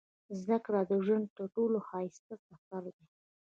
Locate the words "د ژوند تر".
0.89-1.45